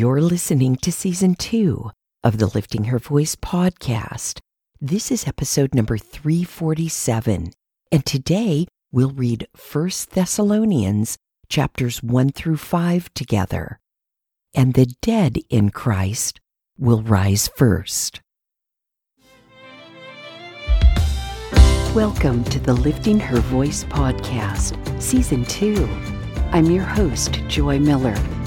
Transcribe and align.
You're 0.00 0.22
listening 0.22 0.76
to 0.76 0.90
season 0.90 1.34
two 1.34 1.90
of 2.24 2.38
the 2.38 2.46
Lifting 2.46 2.84
Her 2.84 2.98
Voice 2.98 3.36
podcast. 3.36 4.40
This 4.80 5.12
is 5.12 5.26
episode 5.26 5.74
number 5.74 5.98
347, 5.98 7.50
and 7.92 8.06
today 8.06 8.66
we'll 8.90 9.10
read 9.10 9.46
1 9.70 9.90
Thessalonians 10.12 11.18
chapters 11.50 12.02
1 12.02 12.30
through 12.30 12.56
5 12.56 13.12
together. 13.12 13.78
And 14.54 14.72
the 14.72 14.86
dead 15.02 15.36
in 15.50 15.68
Christ 15.68 16.40
will 16.78 17.02
rise 17.02 17.50
first. 17.54 18.22
Welcome 21.94 22.44
to 22.44 22.58
the 22.58 22.72
Lifting 22.72 23.20
Her 23.20 23.40
Voice 23.40 23.84
podcast, 23.84 25.02
season 25.02 25.44
two. 25.44 25.86
I'm 26.52 26.70
your 26.70 26.84
host, 26.84 27.42
Joy 27.48 27.78
Miller 27.78 28.16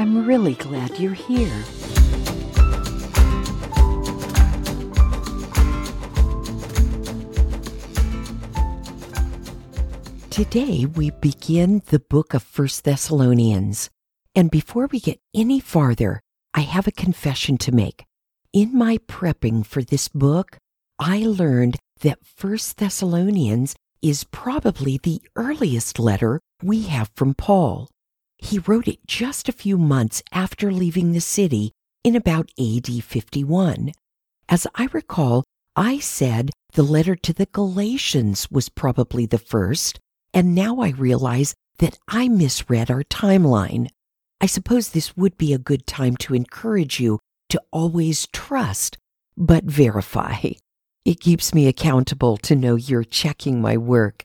I'm 0.00 0.24
really 0.24 0.54
glad 0.54 0.98
you're 0.98 1.12
here. 1.12 1.62
Today 10.30 10.86
we 10.86 11.10
begin 11.10 11.82
the 11.88 11.98
book 12.08 12.32
of 12.32 12.42
First 12.42 12.84
Thessalonians. 12.84 13.90
And 14.34 14.50
before 14.50 14.86
we 14.86 15.00
get 15.00 15.20
any 15.34 15.60
farther, 15.60 16.22
I 16.54 16.60
have 16.60 16.86
a 16.86 16.92
confession 16.92 17.58
to 17.58 17.70
make. 17.70 18.06
In 18.54 18.74
my 18.74 18.96
prepping 19.06 19.66
for 19.66 19.82
this 19.82 20.08
book, 20.08 20.56
I 20.98 21.26
learned 21.26 21.76
that 22.00 22.24
First 22.24 22.78
Thessalonians 22.78 23.74
is 24.00 24.24
probably 24.24 24.96
the 24.96 25.20
earliest 25.36 25.98
letter 25.98 26.40
we 26.62 26.84
have 26.84 27.10
from 27.14 27.34
Paul. 27.34 27.90
He 28.42 28.58
wrote 28.58 28.88
it 28.88 29.06
just 29.06 29.48
a 29.48 29.52
few 29.52 29.78
months 29.78 30.22
after 30.32 30.72
leaving 30.72 31.12
the 31.12 31.20
city 31.20 31.72
in 32.02 32.16
about 32.16 32.50
AD 32.58 32.88
51. 33.04 33.92
As 34.48 34.66
I 34.74 34.88
recall, 34.92 35.44
I 35.76 35.98
said 35.98 36.50
the 36.72 36.82
letter 36.82 37.14
to 37.14 37.32
the 37.32 37.46
Galatians 37.46 38.50
was 38.50 38.68
probably 38.68 39.26
the 39.26 39.38
first, 39.38 40.00
and 40.32 40.54
now 40.54 40.80
I 40.80 40.90
realize 40.90 41.54
that 41.78 41.98
I 42.08 42.28
misread 42.28 42.90
our 42.90 43.04
timeline. 43.04 43.88
I 44.40 44.46
suppose 44.46 44.90
this 44.90 45.16
would 45.16 45.36
be 45.36 45.52
a 45.52 45.58
good 45.58 45.86
time 45.86 46.16
to 46.18 46.34
encourage 46.34 46.98
you 46.98 47.18
to 47.50 47.62
always 47.70 48.26
trust, 48.32 48.96
but 49.36 49.64
verify. 49.64 50.36
It 51.04 51.20
keeps 51.20 51.54
me 51.54 51.66
accountable 51.66 52.36
to 52.38 52.56
know 52.56 52.76
you're 52.76 53.04
checking 53.04 53.60
my 53.60 53.76
work. 53.76 54.24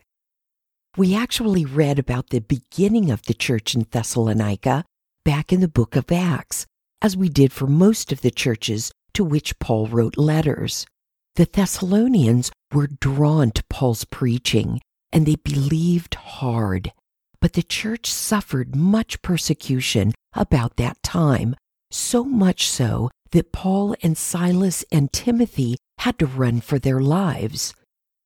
We 0.97 1.13
actually 1.13 1.65
read 1.65 1.99
about 1.99 2.29
the 2.29 2.39
beginning 2.39 3.11
of 3.11 3.23
the 3.23 3.33
church 3.33 3.75
in 3.75 3.85
Thessalonica 3.91 4.85
back 5.25 5.51
in 5.51 5.59
the 5.59 5.67
book 5.67 5.97
of 5.97 6.09
Acts, 6.09 6.65
as 7.01 7.17
we 7.17 7.27
did 7.27 7.51
for 7.51 7.67
most 7.67 8.13
of 8.13 8.21
the 8.21 8.31
churches 8.31 8.93
to 9.13 9.25
which 9.25 9.59
Paul 9.59 9.88
wrote 9.88 10.17
letters. 10.17 10.85
The 11.35 11.49
Thessalonians 11.51 12.49
were 12.73 12.88
drawn 12.88 13.51
to 13.51 13.63
Paul's 13.69 14.06
preaching 14.06 14.79
and 15.11 15.25
they 15.25 15.35
believed 15.35 16.16
hard. 16.16 16.94
But 17.41 17.53
the 17.53 17.63
church 17.63 18.09
suffered 18.09 18.73
much 18.73 19.22
persecution 19.22 20.13
about 20.33 20.77
that 20.77 21.03
time, 21.03 21.57
so 21.91 22.23
much 22.23 22.69
so 22.69 23.09
that 23.31 23.51
Paul 23.51 23.97
and 24.01 24.17
Silas 24.17 24.85
and 24.94 25.12
Timothy 25.12 25.75
had 26.00 26.17
to 26.19 26.25
run 26.25 26.62
for 26.62 26.79
their 26.79 27.01
lives. 27.01 27.73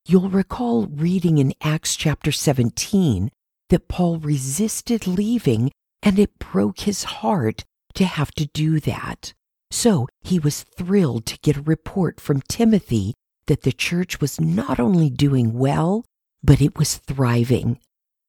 You'll 0.09 0.30
recall 0.30 0.88
reading 0.88 1.38
in 1.38 1.53
Acts 1.62 1.96
chapter 1.96 2.31
17 2.31 3.30
that 3.70 3.88
Paul 3.88 4.18
resisted 4.18 5.06
leaving 5.06 5.70
and 6.02 6.18
it 6.18 6.40
broke 6.40 6.80
his 6.80 7.03
heart 7.03 7.64
to 7.94 8.06
have 8.06 8.31
to 8.31 8.48
do 8.48 8.80
that. 8.80 9.36
So 9.69 10.08
he 10.24 10.40
was 10.40 10.64
thrilled 10.64 11.28
to 11.28 11.38
get 11.44 11.58
a 11.58 11.62
report 11.62 12.19
from 12.19 12.42
Timothy 12.50 13.14
that 13.46 13.62
the 13.62 13.72
church 13.72 14.19
was 14.19 14.42
not 14.42 14.80
only 14.80 15.12
doing 15.12 15.53
well, 15.53 16.06
but 16.42 16.59
it 16.59 16.75
was 16.75 16.98
thriving. 16.98 17.78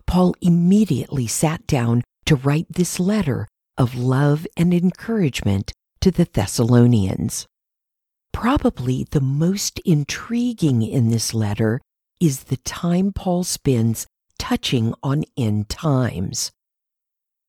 Paul 0.07 0.35
immediately 0.43 1.27
sat 1.27 1.67
down 1.67 2.03
to 2.27 2.37
write 2.37 2.67
this 2.69 3.01
letter 3.01 3.49
of 3.79 3.95
love 3.95 4.47
and 4.55 4.75
encouragement 4.75 5.73
to 6.03 6.11
the 6.11 6.29
Thessalonians. 6.31 7.47
Probably 8.33 9.05
the 9.11 9.21
most 9.21 9.79
intriguing 9.81 10.83
in 10.83 11.11
this 11.11 11.35
letter 11.35 11.81
is 12.21 12.45
the 12.45 12.57
time 12.59 13.13
Paul 13.13 13.45
spends 13.45 14.07
touching 14.39 14.95
on 15.03 15.25
end 15.37 15.69
times. 15.69 16.51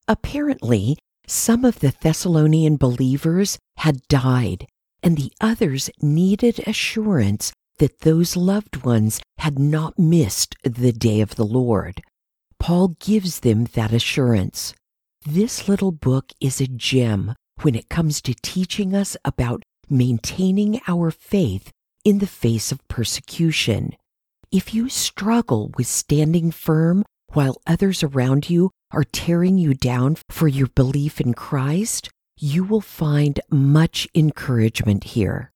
Apparently, 0.08 0.98
some 1.28 1.64
of 1.64 1.80
the 1.80 1.94
Thessalonian 2.02 2.76
believers 2.78 3.58
had 3.78 4.08
died, 4.10 4.68
and 5.02 5.18
the 5.18 5.32
others 5.40 5.90
needed 6.02 6.62
assurance 6.68 7.54
that 7.78 8.02
those 8.02 8.36
loved 8.36 8.84
ones 8.84 9.22
had 9.38 9.58
not 9.58 9.98
missed 9.98 10.56
the 10.64 10.92
day 10.92 11.22
of 11.22 11.36
the 11.36 11.46
Lord. 11.46 12.02
Paul 12.60 12.96
gives 13.00 13.40
them 13.40 13.66
that 13.74 13.94
assurance. 13.94 14.74
This 15.26 15.68
little 15.68 15.92
book 15.92 16.32
is 16.40 16.60
a 16.60 16.68
gem 16.68 17.34
when 17.62 17.76
it 17.76 17.90
comes 17.90 18.22
to 18.22 18.36
teaching 18.42 18.94
us 18.94 19.16
about 19.24 19.64
maintaining 19.92 20.82
our 20.88 21.12
faith 21.12 21.72
in 22.04 22.20
the 22.20 22.28
face 22.28 22.72
of 22.72 22.88
persecution. 22.88 23.96
If 24.52 24.74
you 24.74 24.90
struggle 24.90 25.72
with 25.78 25.88
standing 25.88 26.52
firm 26.52 27.04
while 27.34 27.62
others 27.68 28.04
around 28.04 28.50
you 28.50 28.72
are 28.92 29.04
tearing 29.04 29.58
you 29.58 29.74
down 29.74 30.18
for 30.30 30.48
your 30.48 30.68
belief 30.68 31.22
in 31.22 31.34
Christ, 31.34 32.10
you 32.38 32.64
will 32.64 32.82
find 32.82 33.40
much 33.50 34.08
encouragement 34.16 35.04
here. 35.04 35.52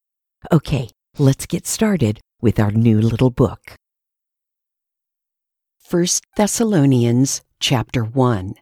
Okay, 0.52 0.90
let's 1.18 1.46
get 1.46 1.66
started 1.66 2.20
with 2.42 2.60
our 2.60 2.72
new 2.72 3.02
little 3.02 3.32
book. 3.32 3.76
1 5.90 6.06
Thessalonians 6.38 7.42
chapter 7.60 8.04
1 8.04 8.56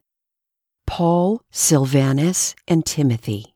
Paul, 0.85 1.41
Silvanus, 1.51 2.55
and 2.67 2.85
Timothy 2.85 3.52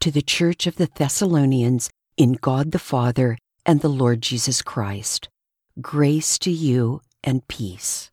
to 0.00 0.10
the 0.10 0.22
church 0.22 0.66
of 0.66 0.76
the 0.76 0.88
Thessalonians 0.94 1.90
in 2.16 2.32
God 2.32 2.72
the 2.72 2.78
Father 2.78 3.36
and 3.66 3.82
the 3.82 3.88
Lord 3.88 4.22
Jesus 4.22 4.62
Christ. 4.62 5.28
Grace 5.80 6.38
to 6.38 6.50
you 6.50 7.02
and 7.22 7.46
peace. 7.48 8.10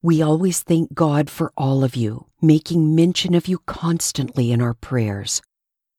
We 0.00 0.22
always 0.22 0.62
thank 0.62 0.94
God 0.94 1.28
for 1.28 1.52
all 1.54 1.84
of 1.84 1.94
you, 1.94 2.28
making 2.40 2.94
mention 2.94 3.34
of 3.34 3.46
you 3.46 3.58
constantly 3.66 4.52
in 4.52 4.62
our 4.62 4.72
prayers. 4.72 5.42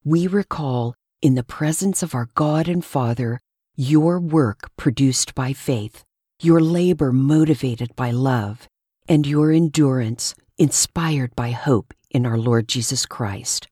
We 0.03 0.25
recall, 0.25 0.95
in 1.21 1.35
the 1.35 1.43
presence 1.43 2.01
of 2.01 2.15
our 2.15 2.27
God 2.33 2.67
and 2.67 2.83
Father, 2.83 3.39
your 3.75 4.19
work 4.19 4.71
produced 4.77 5.35
by 5.35 5.53
faith, 5.53 6.03
your 6.41 6.59
labor 6.59 7.13
motivated 7.13 7.95
by 7.95 8.09
love, 8.09 8.67
and 9.07 9.27
your 9.27 9.51
endurance 9.51 10.33
inspired 10.57 11.35
by 11.35 11.51
hope 11.51 11.93
in 12.09 12.25
our 12.25 12.37
Lord 12.37 12.67
Jesus 12.67 13.05
Christ. 13.05 13.67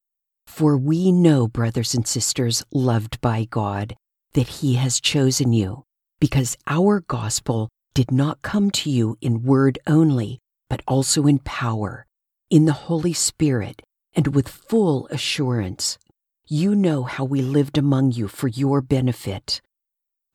For 0.51 0.77
we 0.77 1.13
know, 1.13 1.47
brothers 1.47 1.95
and 1.95 2.05
sisters, 2.05 2.61
loved 2.73 3.21
by 3.21 3.47
God, 3.49 3.95
that 4.33 4.59
He 4.59 4.75
has 4.75 4.99
chosen 4.99 5.53
you, 5.53 5.85
because 6.19 6.57
our 6.67 6.99
gospel 6.99 7.69
did 7.93 8.11
not 8.11 8.41
come 8.41 8.69
to 8.71 8.89
you 8.89 9.17
in 9.21 9.43
word 9.43 9.79
only, 9.87 10.39
but 10.69 10.81
also 10.85 11.25
in 11.25 11.39
power, 11.39 12.05
in 12.49 12.65
the 12.65 12.73
Holy 12.73 13.13
Spirit, 13.13 13.81
and 14.13 14.35
with 14.35 14.49
full 14.49 15.07
assurance. 15.07 15.97
You 16.45 16.75
know 16.75 17.03
how 17.03 17.23
we 17.23 17.41
lived 17.41 17.77
among 17.77 18.11
you 18.11 18.27
for 18.27 18.49
your 18.49 18.81
benefit. 18.81 19.61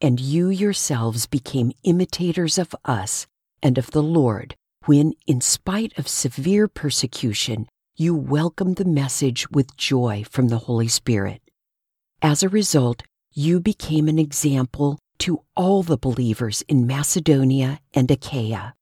And 0.00 0.18
you 0.18 0.48
yourselves 0.48 1.26
became 1.26 1.72
imitators 1.84 2.56
of 2.56 2.74
us 2.86 3.26
and 3.62 3.76
of 3.76 3.90
the 3.90 4.02
Lord 4.02 4.56
when, 4.86 5.12
in 5.26 5.42
spite 5.42 5.96
of 5.98 6.08
severe 6.08 6.68
persecution, 6.68 7.68
you 7.98 8.14
welcomed 8.14 8.76
the 8.76 8.84
message 8.84 9.50
with 9.50 9.74
joy 9.78 10.22
from 10.30 10.48
the 10.48 10.58
Holy 10.58 10.88
Spirit. 10.88 11.40
As 12.20 12.42
a 12.42 12.48
result, 12.48 13.02
you 13.32 13.58
became 13.58 14.06
an 14.06 14.18
example 14.18 14.98
to 15.20 15.40
all 15.56 15.82
the 15.82 15.96
believers 15.96 16.62
in 16.68 16.86
Macedonia 16.86 17.80
and 17.94 18.10
Achaia. 18.10 18.74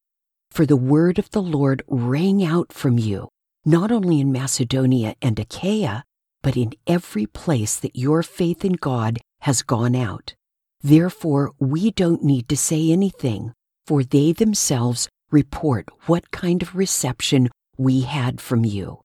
For 0.51 0.67
the 0.67 0.77
word 0.77 1.21
of 1.21 1.31
the 1.31 1.43
Lord 1.43 1.85
rang 1.87 2.45
out 2.45 2.73
from 2.73 2.99
you, 2.99 3.29
not 3.65 3.93
only 3.93 4.21
in 4.21 4.33
Macedonia 4.33 5.15
and 5.23 5.39
Achaia, 5.39 6.03
but 6.43 6.57
in 6.57 6.73
every 6.89 7.27
place 7.27 7.77
that 7.77 7.95
your 7.95 8.25
faith 8.25 8.65
in 8.65 8.73
God 8.73 9.21
has 9.43 9.63
gone 9.63 9.95
out. 9.95 10.35
Therefore, 10.83 11.53
we 11.61 11.93
don't 11.93 12.25
need 12.25 12.49
to 12.49 12.57
say 12.57 12.91
anything, 12.91 13.53
for 13.87 14.03
they 14.03 14.33
themselves 14.33 15.09
report 15.31 15.89
what 16.07 16.33
kind 16.33 16.63
of 16.63 16.75
reception 16.75 17.49
we 17.77 18.03
had 18.03 18.41
from 18.41 18.65
you, 18.65 19.01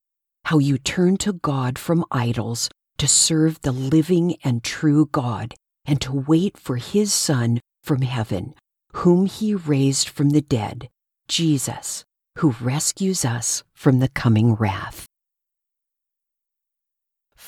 how 0.50 0.58
you 0.58 0.80
turned 0.80 1.20
to 1.20 1.32
God 1.32 1.78
from 1.78 2.04
idols 2.10 2.72
to 2.98 3.08
serve 3.08 3.62
the 3.62 3.72
living 3.72 4.36
and 4.44 4.64
true 4.64 5.06
God, 5.12 5.54
and 5.86 6.02
to 6.02 6.12
wait 6.12 6.58
for 6.58 6.78
his 6.78 7.14
Son 7.14 7.60
from 7.84 8.02
heaven, 8.02 8.56
whom 8.94 9.28
he 9.28 9.54
raised 9.54 10.10
from 10.10 10.32
the 10.32 10.42
dead, 10.42 10.90
Jesus, 11.28 12.04
who 12.40 12.56
rescues 12.60 13.24
us 13.24 13.64
from 13.76 14.00
the 14.00 14.08
coming 14.08 14.56
wrath. 14.56 15.06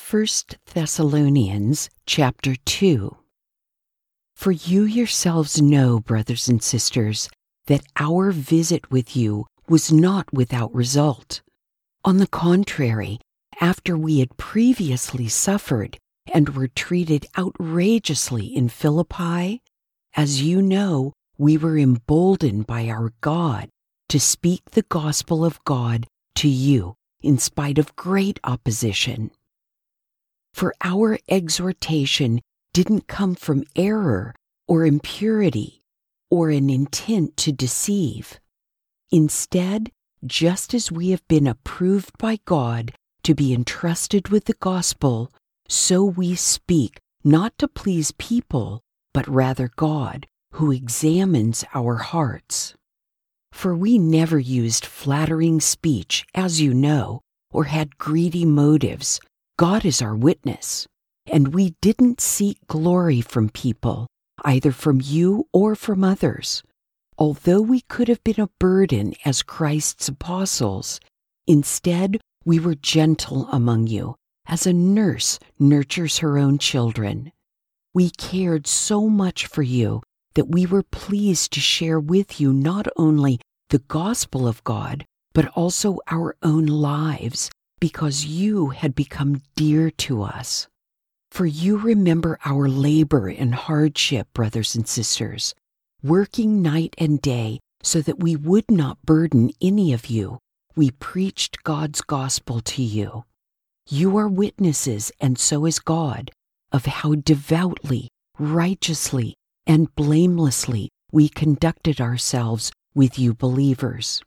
1 0.08 0.26
Thessalonians 0.72 1.90
chapter 2.06 2.54
2 2.54 3.16
For 4.36 4.52
you 4.52 4.84
yourselves 4.84 5.60
know, 5.60 5.98
brothers 5.98 6.48
and 6.48 6.62
sisters, 6.62 7.28
that 7.66 7.82
our 7.96 8.30
visit 8.30 8.92
with 8.92 9.16
you 9.16 9.46
was 9.68 9.90
not 9.90 10.32
without 10.32 10.72
result. 10.72 11.42
On 12.04 12.16
the 12.16 12.26
contrary, 12.26 13.20
after 13.60 13.96
we 13.96 14.18
had 14.18 14.36
previously 14.36 15.28
suffered 15.28 15.98
and 16.32 16.48
were 16.48 16.66
treated 16.66 17.26
outrageously 17.38 18.46
in 18.46 18.68
Philippi, 18.68 19.62
as 20.14 20.42
you 20.42 20.60
know, 20.60 21.12
we 21.38 21.56
were 21.56 21.78
emboldened 21.78 22.66
by 22.66 22.88
our 22.88 23.12
God 23.20 23.68
to 24.08 24.18
speak 24.18 24.72
the 24.72 24.82
gospel 24.82 25.44
of 25.44 25.62
God 25.64 26.08
to 26.36 26.48
you 26.48 26.94
in 27.22 27.38
spite 27.38 27.78
of 27.78 27.94
great 27.94 28.40
opposition. 28.42 29.30
For 30.52 30.74
our 30.82 31.20
exhortation 31.28 32.40
didn't 32.74 33.06
come 33.06 33.36
from 33.36 33.64
error 33.76 34.34
or 34.66 34.84
impurity 34.84 35.82
or 36.30 36.50
an 36.50 36.68
intent 36.68 37.36
to 37.38 37.52
deceive. 37.52 38.40
Instead, 39.12 39.92
just 40.24 40.74
as 40.74 40.92
we 40.92 41.10
have 41.10 41.26
been 41.28 41.46
approved 41.46 42.16
by 42.18 42.38
God 42.44 42.92
to 43.24 43.34
be 43.34 43.52
entrusted 43.54 44.28
with 44.28 44.44
the 44.44 44.54
gospel, 44.54 45.30
so 45.68 46.04
we 46.04 46.34
speak 46.34 46.98
not 47.24 47.56
to 47.58 47.68
please 47.68 48.12
people, 48.18 48.80
but 49.14 49.28
rather 49.28 49.70
God, 49.76 50.26
who 50.52 50.72
examines 50.72 51.64
our 51.74 51.96
hearts. 51.96 52.74
For 53.52 53.76
we 53.76 53.98
never 53.98 54.38
used 54.38 54.86
flattering 54.86 55.60
speech, 55.60 56.24
as 56.34 56.60
you 56.60 56.74
know, 56.74 57.20
or 57.50 57.64
had 57.64 57.98
greedy 57.98 58.44
motives. 58.44 59.20
God 59.58 59.84
is 59.84 60.02
our 60.02 60.16
witness. 60.16 60.86
And 61.26 61.54
we 61.54 61.74
didn't 61.80 62.20
seek 62.20 62.58
glory 62.66 63.20
from 63.20 63.50
people, 63.50 64.08
either 64.44 64.72
from 64.72 65.00
you 65.00 65.46
or 65.52 65.76
from 65.76 66.02
others. 66.02 66.62
Although 67.22 67.60
we 67.60 67.82
could 67.82 68.08
have 68.08 68.24
been 68.24 68.40
a 68.40 68.50
burden 68.58 69.14
as 69.24 69.44
Christ's 69.44 70.08
apostles, 70.08 70.98
instead 71.46 72.20
we 72.44 72.58
were 72.58 72.74
gentle 72.74 73.46
among 73.52 73.86
you, 73.86 74.16
as 74.46 74.66
a 74.66 74.72
nurse 74.72 75.38
nurtures 75.56 76.18
her 76.18 76.36
own 76.36 76.58
children. 76.58 77.30
We 77.94 78.10
cared 78.10 78.66
so 78.66 79.08
much 79.08 79.46
for 79.46 79.62
you 79.62 80.02
that 80.34 80.48
we 80.48 80.66
were 80.66 80.82
pleased 80.82 81.52
to 81.52 81.60
share 81.60 82.00
with 82.00 82.40
you 82.40 82.52
not 82.52 82.88
only 82.96 83.38
the 83.68 83.84
gospel 83.86 84.48
of 84.48 84.64
God, 84.64 85.04
but 85.32 85.46
also 85.54 85.98
our 86.08 86.34
own 86.42 86.66
lives, 86.66 87.52
because 87.78 88.26
you 88.26 88.70
had 88.70 88.96
become 88.96 89.42
dear 89.54 89.92
to 89.92 90.22
us. 90.24 90.66
For 91.30 91.46
you 91.46 91.76
remember 91.78 92.40
our 92.44 92.68
labor 92.68 93.28
and 93.28 93.54
hardship, 93.54 94.26
brothers 94.34 94.74
and 94.74 94.88
sisters, 94.88 95.54
working 96.02 96.62
night 96.62 96.94
and 96.98 97.20
day 97.22 97.60
so 97.82 98.00
that 98.00 98.20
we 98.20 98.36
would 98.36 98.70
not 98.70 99.02
burden 99.02 99.50
any 99.60 99.92
of 99.92 100.06
you. 100.06 100.38
We 100.74 100.90
preached 100.90 101.62
God's 101.64 102.00
gospel 102.00 102.60
to 102.60 102.82
you. 102.82 103.24
You 103.88 104.16
are 104.16 104.28
witnesses, 104.28 105.12
and 105.20 105.38
so 105.38 105.66
is 105.66 105.78
God, 105.78 106.30
of 106.70 106.86
how 106.86 107.14
devoutly, 107.14 108.08
righteously, 108.38 109.34
and 109.66 109.94
blamelessly 109.94 110.88
we 111.10 111.28
conducted 111.28 112.00
ourselves 112.00 112.72
with 112.94 113.18
you 113.18 113.34
believers. 113.34 114.22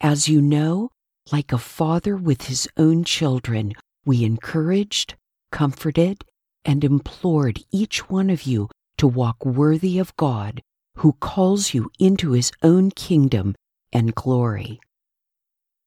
As 0.00 0.28
you 0.28 0.40
know, 0.40 0.90
like 1.30 1.52
a 1.52 1.58
father 1.58 2.16
with 2.16 2.46
his 2.46 2.68
own 2.76 3.04
children, 3.04 3.74
we 4.04 4.24
encouraged, 4.24 5.14
comforted, 5.52 6.24
and 6.64 6.82
implored 6.82 7.60
each 7.70 8.08
one 8.08 8.30
of 8.30 8.42
you 8.42 8.68
to 8.96 9.06
walk 9.06 9.44
worthy 9.44 9.98
of 9.98 10.16
God, 10.16 10.60
who 10.98 11.12
calls 11.14 11.74
you 11.74 11.90
into 11.98 12.32
his 12.32 12.50
own 12.62 12.90
kingdom 12.90 13.54
and 13.92 14.14
glory. 14.14 14.80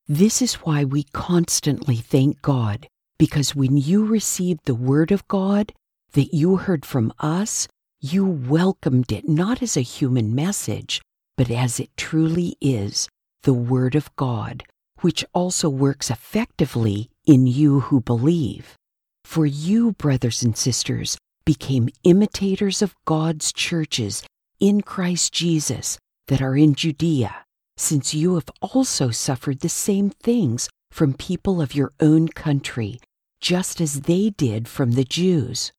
This 0.08 0.42
is 0.42 0.56
why 0.56 0.84
we 0.84 1.04
constantly 1.04 1.98
thank 1.98 2.42
God, 2.42 2.88
because 3.18 3.56
when 3.56 3.78
you 3.78 4.06
received 4.06 4.62
the 4.66 4.76
Word 4.76 5.12
of 5.12 5.28
God 5.28 5.74
that 6.14 6.34
you 6.34 6.58
heard 6.58 6.86
from 6.86 7.14
us, 7.20 7.68
you 8.00 8.26
welcomed 8.26 9.12
it 9.12 9.28
not 9.28 9.62
as 9.62 9.78
a 9.78 9.82
human 9.82 10.34
message, 10.34 11.02
but 11.38 11.52
as 11.52 11.80
it 11.80 11.96
truly 11.96 12.56
is 12.60 13.08
the 13.44 13.54
Word 13.54 13.96
of 13.96 14.14
God, 14.16 14.64
which 15.02 15.24
also 15.34 15.70
works 15.70 16.10
effectively 16.10 17.10
in 17.26 17.48
you 17.48 17.82
who 17.82 18.02
believe. 18.02 18.76
For 19.24 19.46
you, 19.46 19.94
brothers 19.94 20.42
and 20.44 20.58
sisters, 20.58 21.18
became 21.46 21.90
imitators 22.04 22.82
of 22.82 22.96
God's 23.06 23.54
churches 23.54 24.24
in 24.62 24.82
Christ 24.82 25.34
Jesus 25.34 25.98
that 26.28 26.42
are 26.42 26.56
in 26.56 26.76
Judea, 26.76 27.36
since 27.78 28.14
you 28.14 28.36
have 28.36 28.50
also 28.62 29.10
suffered 29.10 29.60
the 29.60 29.70
same 29.70 30.12
things 30.12 30.70
from 30.92 31.16
people 31.16 31.62
of 31.62 31.74
your 31.74 31.92
own 32.00 32.28
country, 32.30 33.00
just 33.42 33.82
as 33.82 34.02
they 34.02 34.30
did 34.30 34.68
from 34.68 34.92
the 34.92 35.04
Jews, 35.04 35.72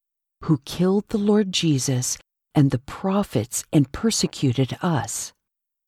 who 0.44 0.58
killed 0.64 1.08
the 1.08 1.18
Lord 1.18 1.52
Jesus 1.52 2.18
and 2.56 2.72
the 2.72 2.80
prophets 2.80 3.64
and 3.72 3.92
persecuted 3.92 4.76
us. 4.82 5.32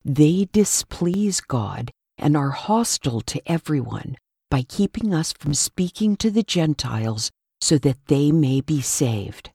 They 0.04 0.48
displease 0.52 1.40
God 1.40 1.90
and 2.16 2.36
are 2.36 2.50
hostile 2.50 3.22
to 3.22 3.42
everyone 3.50 4.16
by 4.52 4.62
keeping 4.62 5.12
us 5.12 5.32
from 5.32 5.52
speaking 5.52 6.16
to 6.18 6.30
the 6.30 6.44
Gentiles 6.44 7.32
so 7.60 7.76
that 7.78 8.06
they 8.06 8.30
may 8.30 8.60
be 8.60 8.80
saved. 8.80 9.50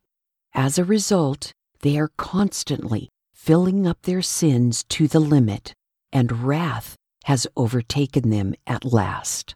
As 0.54 0.78
a 0.78 0.84
result, 0.84 1.54
they 1.82 1.98
are 1.98 2.12
constantly 2.18 3.10
filling 3.42 3.88
up 3.88 4.02
their 4.04 4.22
sins 4.22 4.84
to 4.84 5.08
the 5.08 5.20
limit, 5.20 5.74
and 6.12 6.44
wrath 6.44 6.96
has 7.24 7.48
overtaken 7.56 8.30
them 8.30 8.54
at 8.68 8.86
last. 8.86 9.56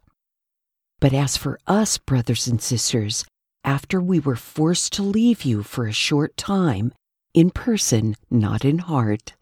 But 1.00 1.14
as 1.14 1.38
for 1.38 1.60
us, 1.68 1.98
brothers 1.98 2.48
and 2.48 2.62
sisters, 2.62 3.26
after 3.64 4.02
we 4.02 4.20
were 4.20 4.36
forced 4.38 4.94
to 4.94 5.04
leave 5.04 5.44
you 5.44 5.64
for 5.64 5.86
a 5.86 5.94
short 5.94 6.36
time, 6.38 6.94
in 7.34 7.52
person, 7.52 8.16
not 8.32 8.66
in 8.66 8.80
heart, 8.80 9.34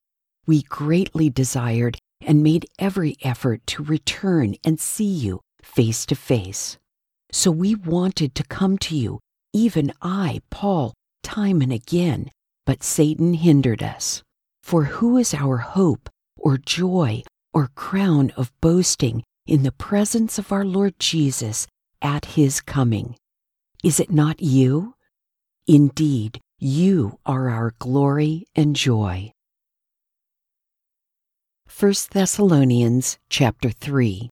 we 0.46 0.64
greatly 0.64 1.30
desired 1.30 1.98
and 2.20 2.44
made 2.44 2.66
every 2.80 3.16
effort 3.22 3.66
to 3.68 3.84
return 3.84 4.56
and 4.66 4.80
see 4.80 5.04
you 5.06 5.40
face 5.62 6.06
to 6.08 6.16
face. 6.16 6.78
So 7.32 7.52
we 7.52 7.76
wanted 7.76 8.36
to 8.36 8.44
come 8.44 8.78
to 8.80 8.98
you, 8.98 9.20
even 9.54 9.94
I, 10.02 10.42
Paul, 10.50 10.94
time 11.24 11.62
and 11.62 11.72
again, 11.72 12.32
but 12.66 12.84
Satan 12.84 13.36
hindered 13.36 13.82
us. 13.82 14.24
For 14.64 14.86
who 14.86 15.18
is 15.18 15.34
our 15.34 15.58
hope, 15.58 16.10
or 16.38 16.58
joy, 16.58 17.24
or 17.54 17.70
crown 17.76 18.32
of 18.38 18.52
boasting 18.62 19.24
in 19.46 19.64
the 19.64 19.72
presence 19.72 20.38
of 20.38 20.52
our 20.52 20.64
Lord 20.66 20.96
Jesus 21.00 21.68
at 22.02 22.26
his 22.26 22.62
coming? 22.62 23.16
Is 23.84 24.00
it 24.00 24.12
not 24.12 24.42
you? 24.42 24.96
Indeed, 25.68 26.40
you 26.60 27.20
are 27.26 27.50
our 27.50 27.74
glory 27.80 28.46
and 28.56 28.76
joy. 28.76 29.32
1 31.80 31.94
Thessalonians 32.12 33.18
chapter 33.30 33.70
3 33.70 34.30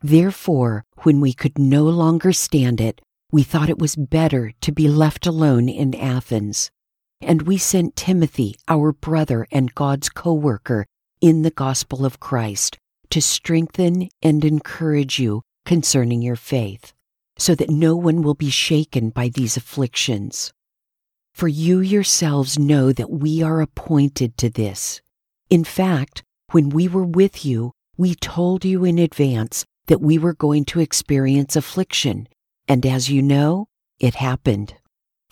Therefore, 0.00 0.84
when 1.02 1.20
we 1.20 1.32
could 1.32 1.58
no 1.58 1.84
longer 1.84 2.32
stand 2.32 2.80
it, 2.80 3.00
we 3.32 3.42
thought 3.42 3.68
it 3.68 3.78
was 3.78 3.96
better 3.96 4.52
to 4.60 4.72
be 4.72 4.86
left 4.86 5.26
alone 5.26 5.68
in 5.68 5.94
Athens. 5.94 6.70
And 7.24 7.42
we 7.42 7.56
sent 7.56 7.96
Timothy, 7.96 8.56
our 8.68 8.92
brother 8.92 9.46
and 9.50 9.74
God's 9.74 10.10
co 10.10 10.34
worker 10.34 10.84
in 11.22 11.40
the 11.40 11.50
gospel 11.50 12.04
of 12.04 12.20
Christ, 12.20 12.76
to 13.08 13.22
strengthen 13.22 14.10
and 14.22 14.44
encourage 14.44 15.18
you 15.18 15.40
concerning 15.64 16.20
your 16.20 16.36
faith, 16.36 16.92
so 17.38 17.54
that 17.54 17.70
no 17.70 17.96
one 17.96 18.20
will 18.20 18.34
be 18.34 18.50
shaken 18.50 19.08
by 19.08 19.28
these 19.28 19.56
afflictions. 19.56 20.52
For 21.32 21.48
you 21.48 21.80
yourselves 21.80 22.58
know 22.58 22.92
that 22.92 23.10
we 23.10 23.42
are 23.42 23.62
appointed 23.62 24.36
to 24.38 24.50
this. 24.50 25.00
In 25.48 25.64
fact, 25.64 26.22
when 26.52 26.68
we 26.68 26.88
were 26.88 27.06
with 27.06 27.42
you, 27.44 27.72
we 27.96 28.14
told 28.14 28.66
you 28.66 28.84
in 28.84 28.98
advance 28.98 29.64
that 29.86 30.02
we 30.02 30.18
were 30.18 30.34
going 30.34 30.66
to 30.66 30.80
experience 30.80 31.56
affliction, 31.56 32.28
And 32.68 32.84
as 32.84 33.08
you 33.08 33.22
know, 33.22 33.66
it 33.98 34.14
happened. 34.14 34.74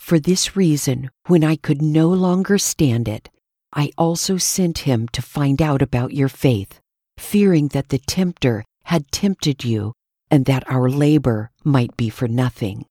For 0.03 0.19
this 0.19 0.57
reason, 0.57 1.11
when 1.29 1.45
I 1.45 1.55
could 1.55 1.81
no 1.81 2.09
longer 2.09 2.59
stand 2.59 3.07
it, 3.07 3.31
I 3.73 3.93
also 3.97 4.37
sent 4.37 4.79
him 4.79 5.07
to 5.13 5.23
find 5.23 5.63
out 5.63 5.81
about 5.81 6.13
your 6.13 6.29
faith, 6.29 6.81
fearing 7.17 7.69
that 7.69 7.89
the 7.89 7.99
tempter 7.99 8.65
had 8.85 9.13
tempted 9.13 9.63
you 9.63 9.93
and 10.29 10.45
that 10.47 10.69
our 10.69 10.91
labor 10.91 11.53
might 11.63 11.97
be 11.97 12.11
for 12.11 12.27
nothing. 12.27 12.85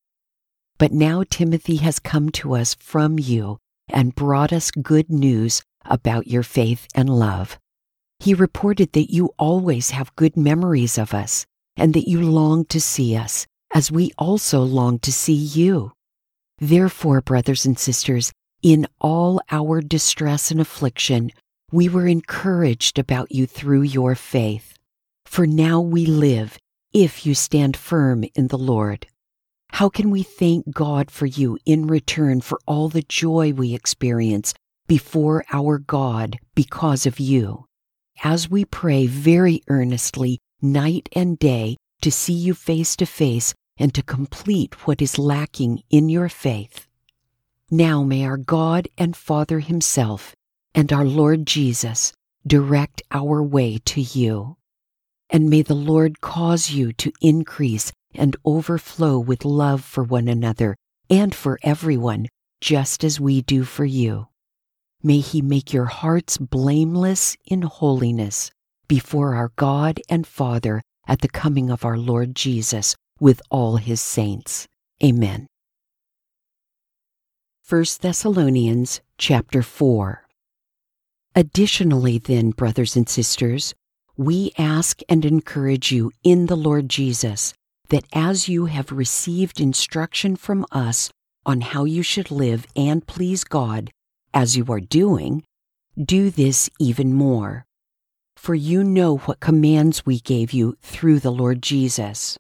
But 0.80 0.94
now 0.94 1.24
Timothy 1.30 1.76
has 1.76 2.00
come 2.00 2.30
to 2.30 2.56
us 2.56 2.76
from 2.76 3.20
you 3.20 3.58
and 3.90 4.16
brought 4.16 4.54
us 4.54 4.72
good 4.72 5.10
news 5.12 5.62
about 5.84 6.28
your 6.28 6.44
faith 6.44 6.88
and 6.96 7.10
love. 7.10 7.60
He 8.20 8.34
reported 8.34 8.94
that 8.94 9.14
you 9.14 9.32
always 9.38 9.92
have 9.92 10.16
good 10.16 10.38
memories 10.38 10.98
of 10.98 11.14
us 11.14 11.46
and 11.76 11.94
that 11.94 12.10
you 12.10 12.22
long 12.22 12.64
to 12.68 12.80
see 12.80 13.18
us, 13.18 13.46
as 13.76 13.92
we 13.92 14.12
also 14.18 14.62
long 14.62 14.98
to 15.00 15.12
see 15.12 15.34
you. 15.34 15.92
Therefore, 16.62 17.22
brothers 17.22 17.66
and 17.66 17.78
sisters, 17.78 18.32
in 18.62 18.86
all 19.00 19.42
our 19.50 19.82
distress 19.82 20.52
and 20.52 20.62
affliction, 20.62 21.32
we 21.72 21.90
were 21.90 22.06
encouraged 22.06 23.00
about 23.00 23.32
you 23.32 23.48
through 23.48 23.82
your 23.82 24.14
faith. 24.14 24.78
For 25.26 25.48
now 25.48 25.82
we 25.82 26.06
live 26.06 26.60
if 26.94 27.26
you 27.26 27.34
stand 27.34 27.76
firm 27.76 28.24
in 28.36 28.50
the 28.50 28.60
Lord. 28.60 29.08
How 29.72 29.90
can 29.90 30.12
we 30.12 30.22
thank 30.22 30.72
God 30.72 31.10
for 31.10 31.26
you 31.26 31.58
in 31.66 31.88
return 31.88 32.42
for 32.42 32.60
all 32.68 32.90
the 32.90 33.02
joy 33.02 33.54
we 33.54 33.74
experience 33.74 34.54
before 34.88 35.44
our 35.52 35.80
God 35.80 36.38
because 36.54 37.08
of 37.08 37.20
you? 37.20 37.66
As 38.24 38.52
we 38.52 38.66
pray 38.66 39.08
very 39.08 39.64
earnestly 39.68 40.38
night 40.62 41.10
and 41.14 41.40
day 41.40 41.78
to 42.02 42.12
see 42.12 42.34
you 42.34 42.54
face 42.54 42.96
to 42.98 43.08
face 43.08 43.56
and 43.82 43.96
to 43.96 44.04
complete 44.04 44.86
what 44.86 45.02
is 45.02 45.18
lacking 45.18 45.82
in 45.90 46.08
your 46.08 46.30
faith. 46.30 46.86
Now 47.72 48.04
may 48.04 48.24
our 48.24 48.38
God 48.38 48.88
and 48.96 49.16
Father 49.16 49.60
Himself 49.60 50.36
and 50.76 50.94
our 50.94 51.04
Lord 51.04 51.48
Jesus 51.48 52.14
direct 52.46 53.02
our 53.10 53.42
way 53.42 53.80
to 53.86 54.00
you. 54.00 54.58
And 55.32 55.50
may 55.50 55.64
the 55.64 55.74
Lord 55.74 56.22
cause 56.22 56.70
you 56.70 56.94
to 56.94 57.12
increase 57.22 57.92
and 58.14 58.36
overflow 58.46 59.18
with 59.18 59.46
love 59.46 59.84
for 59.84 60.04
one 60.04 60.28
another 60.28 60.76
and 61.10 61.34
for 61.34 61.58
everyone, 61.64 62.28
just 62.62 63.04
as 63.04 63.20
we 63.20 63.42
do 63.42 63.64
for 63.64 63.86
you. 63.86 64.28
May 65.02 65.22
He 65.22 65.42
make 65.42 65.74
your 65.74 65.86
hearts 65.86 66.38
blameless 66.38 67.36
in 67.48 67.64
holiness 67.64 68.52
before 68.88 69.34
our 69.34 69.52
God 69.56 70.00
and 70.08 70.28
Father 70.28 70.84
at 71.08 71.22
the 71.22 71.30
coming 71.30 71.72
of 71.72 71.84
our 71.84 71.98
Lord 71.98 72.36
Jesus 72.36 72.96
with 73.22 73.42
all 73.50 73.78
His 73.78 74.02
saints. 74.02 74.68
Amen. 75.02 75.48
1 77.70 77.86
Thessalonians 78.02 79.00
chapter 79.18 79.64
4 79.64 80.26
Additionally, 81.34 82.18
then, 82.18 82.50
brothers 82.50 82.98
and 82.98 83.08
sisters, 83.08 83.74
we 84.18 84.52
ask 84.58 85.00
and 85.08 85.24
encourage 85.24 85.90
you 85.90 86.12
in 86.24 86.48
the 86.48 86.58
Lord 86.58 86.90
Jesus 86.90 87.54
that 87.88 88.04
as 88.12 88.50
you 88.50 88.66
have 88.66 88.92
received 88.92 89.62
instruction 89.62 90.36
from 90.36 90.66
us 90.72 91.10
on 91.46 91.62
how 91.62 91.86
you 91.86 92.04
should 92.04 92.32
live 92.32 92.66
and 92.76 93.08
please 93.08 93.44
God, 93.44 93.92
as 94.34 94.58
you 94.58 94.66
are 94.70 94.82
doing, 94.82 95.44
do 95.98 96.30
this 96.30 96.70
even 96.80 97.14
more. 97.14 97.66
For 98.36 98.56
you 98.56 98.84
know 98.84 99.18
what 99.18 99.40
commands 99.40 100.06
we 100.06 100.20
gave 100.20 100.52
you 100.52 100.76
through 100.82 101.20
the 101.20 101.32
Lord 101.32 101.62
Jesus. 101.62 102.38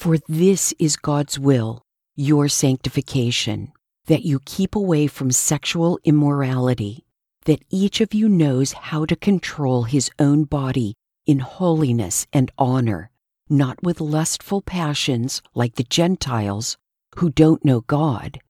For 0.00 0.16
this 0.28 0.72
is 0.78 0.96
God's 0.96 1.38
will, 1.38 1.82
your 2.16 2.48
sanctification, 2.48 3.70
that 4.06 4.24
you 4.24 4.40
keep 4.46 4.74
away 4.74 5.06
from 5.08 5.30
sexual 5.30 5.98
immorality 6.04 7.04
that 7.44 7.62
each 7.68 8.00
of 8.00 8.14
you 8.14 8.26
knows 8.26 8.72
how 8.72 9.04
to 9.04 9.14
control 9.14 9.82
his 9.82 10.10
own 10.18 10.44
body 10.44 10.94
in 11.26 11.40
holiness 11.40 12.26
and 12.32 12.50
honor, 12.56 13.10
not 13.50 13.82
with 13.82 14.00
lustful 14.00 14.62
passions 14.62 15.42
like 15.54 15.74
the 15.74 15.84
Gentiles 15.84 16.78
who 17.16 17.28
don't 17.28 17.62
know 17.62 17.82
God. 17.82 18.40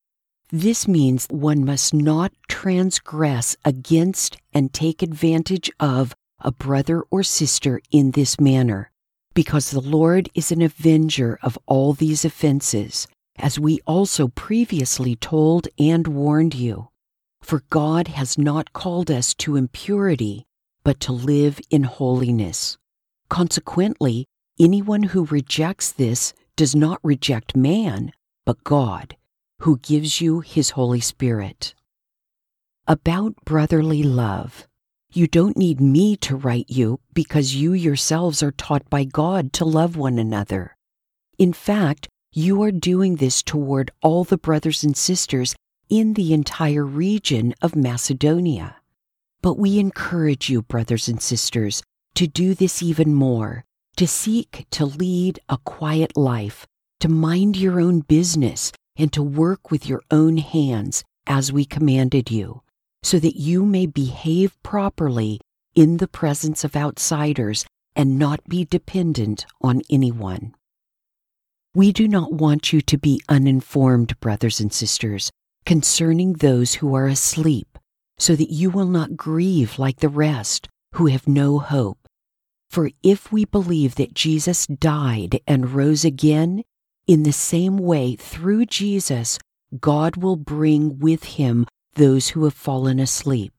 This 0.52 0.86
means 0.86 1.26
one 1.30 1.64
must 1.64 1.92
not 1.92 2.30
transgress 2.46 3.56
against 3.64 4.36
and 4.54 4.72
take 4.72 5.02
advantage 5.02 5.68
of 5.80 6.14
a 6.38 6.52
brother 6.52 7.02
or 7.10 7.24
sister 7.24 7.80
in 7.90 8.12
this 8.12 8.38
manner, 8.38 8.92
because 9.34 9.70
the 9.70 9.80
Lord 9.80 10.28
is 10.34 10.50
an 10.50 10.62
avenger 10.62 11.38
of 11.42 11.58
all 11.66 11.92
these 11.92 12.24
offenses, 12.24 13.06
as 13.38 13.58
we 13.58 13.80
also 13.86 14.28
previously 14.28 15.16
told 15.16 15.68
and 15.78 16.06
warned 16.06 16.54
you. 16.54 16.88
For 17.40 17.62
God 17.70 18.08
has 18.08 18.36
not 18.36 18.72
called 18.72 19.10
us 19.10 19.34
to 19.34 19.56
impurity, 19.56 20.46
but 20.84 21.00
to 21.00 21.12
live 21.12 21.60
in 21.70 21.84
holiness. 21.84 22.76
Consequently, 23.28 24.26
anyone 24.58 25.04
who 25.04 25.24
rejects 25.26 25.92
this 25.92 26.34
does 26.56 26.74
not 26.74 26.98
reject 27.02 27.56
man, 27.56 28.12
but 28.44 28.64
God, 28.64 29.16
who 29.60 29.78
gives 29.78 30.20
you 30.20 30.40
his 30.40 30.70
Holy 30.70 31.00
Spirit. 31.00 31.74
About 32.86 33.36
brotherly 33.44 34.02
love. 34.02 34.66
You 35.12 35.26
don't 35.26 35.56
need 35.56 35.80
me 35.80 36.16
to 36.18 36.36
write 36.36 36.66
you 36.68 37.00
because 37.12 37.56
you 37.56 37.72
yourselves 37.72 38.44
are 38.44 38.52
taught 38.52 38.88
by 38.88 39.02
God 39.02 39.52
to 39.54 39.64
love 39.64 39.96
one 39.96 40.20
another. 40.20 40.76
In 41.36 41.52
fact, 41.52 42.08
you 42.32 42.62
are 42.62 42.70
doing 42.70 43.16
this 43.16 43.42
toward 43.42 43.90
all 44.02 44.22
the 44.22 44.38
brothers 44.38 44.84
and 44.84 44.96
sisters 44.96 45.56
in 45.88 46.14
the 46.14 46.32
entire 46.32 46.86
region 46.86 47.54
of 47.60 47.74
Macedonia. 47.74 48.76
But 49.42 49.58
we 49.58 49.80
encourage 49.80 50.48
you, 50.48 50.62
brothers 50.62 51.08
and 51.08 51.20
sisters, 51.20 51.82
to 52.14 52.28
do 52.28 52.54
this 52.54 52.80
even 52.80 53.12
more, 53.12 53.64
to 53.96 54.06
seek 54.06 54.66
to 54.70 54.86
lead 54.86 55.40
a 55.48 55.58
quiet 55.58 56.16
life, 56.16 56.68
to 57.00 57.08
mind 57.08 57.56
your 57.56 57.80
own 57.80 58.00
business, 58.00 58.70
and 58.96 59.12
to 59.12 59.24
work 59.24 59.72
with 59.72 59.88
your 59.88 60.02
own 60.12 60.36
hands 60.36 61.02
as 61.26 61.52
we 61.52 61.64
commanded 61.64 62.30
you, 62.30 62.62
so 63.02 63.18
that 63.18 63.38
you 63.38 63.64
may 63.64 63.86
behave 63.86 64.60
properly 64.62 65.40
in 65.74 65.96
the 65.96 66.08
presence 66.08 66.64
of 66.64 66.76
outsiders 66.76 67.64
and 67.96 68.18
not 68.18 68.48
be 68.48 68.64
dependent 68.64 69.46
on 69.60 69.82
anyone. 69.90 70.54
We 71.74 71.92
do 71.92 72.08
not 72.08 72.32
want 72.32 72.72
you 72.72 72.80
to 72.80 72.98
be 72.98 73.22
uninformed, 73.28 74.18
brothers 74.20 74.60
and 74.60 74.72
sisters, 74.72 75.30
concerning 75.64 76.34
those 76.34 76.74
who 76.74 76.94
are 76.94 77.06
asleep, 77.06 77.78
so 78.18 78.34
that 78.34 78.50
you 78.50 78.70
will 78.70 78.86
not 78.86 79.16
grieve 79.16 79.78
like 79.78 80.00
the 80.00 80.08
rest 80.08 80.68
who 80.94 81.06
have 81.06 81.28
no 81.28 81.58
hope. 81.58 81.98
For 82.68 82.90
if 83.02 83.32
we 83.32 83.44
believe 83.44 83.96
that 83.96 84.14
Jesus 84.14 84.66
died 84.66 85.40
and 85.46 85.72
rose 85.72 86.04
again, 86.04 86.64
in 87.06 87.22
the 87.24 87.32
same 87.32 87.76
way, 87.76 88.14
through 88.16 88.66
Jesus, 88.66 89.38
God 89.80 90.16
will 90.16 90.36
bring 90.36 90.98
with 90.98 91.24
him 91.24 91.66
those 91.94 92.30
who 92.30 92.44
have 92.44 92.54
fallen 92.54 92.98
asleep. 92.98 93.52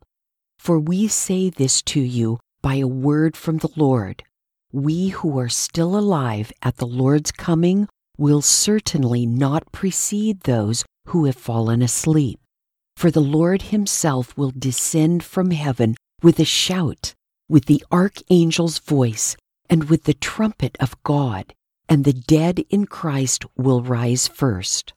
For 0.59 0.79
we 0.79 1.07
say 1.07 1.49
this 1.49 1.81
to 1.83 1.99
you 1.99 2.39
by 2.61 2.75
a 2.75 2.87
word 2.87 3.35
from 3.35 3.57
the 3.57 3.71
Lord. 3.75 4.23
We 4.71 5.09
who 5.09 5.37
are 5.39 5.49
still 5.49 5.97
alive 5.97 6.51
at 6.61 6.77
the 6.77 6.87
Lord's 6.87 7.31
coming 7.31 7.87
will 8.17 8.41
certainly 8.41 9.25
not 9.25 9.71
precede 9.71 10.41
those 10.41 10.85
who 11.07 11.25
have 11.25 11.35
fallen 11.35 11.81
asleep. 11.81 12.39
For 12.95 13.09
the 13.09 13.19
Lord 13.19 13.63
himself 13.63 14.37
will 14.37 14.51
descend 14.51 15.23
from 15.23 15.51
heaven 15.51 15.95
with 16.21 16.39
a 16.39 16.45
shout, 16.45 17.15
with 17.49 17.65
the 17.65 17.83
archangel's 17.91 18.77
voice, 18.79 19.35
and 19.69 19.89
with 19.89 20.03
the 20.03 20.13
trumpet 20.13 20.77
of 20.79 21.01
God, 21.03 21.53
and 21.89 22.03
the 22.03 22.13
dead 22.13 22.63
in 22.69 22.85
Christ 22.85 23.45
will 23.57 23.81
rise 23.81 24.27
first. 24.27 24.93